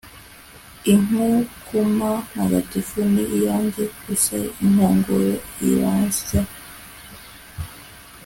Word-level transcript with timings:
inkukuma 0.91 2.11
ntagatifu 2.33 2.97
ni 3.13 3.23
iyanjye 3.37 3.83
gusa 4.05 4.33
inkongoro 4.63 5.33
iransya 5.67 6.41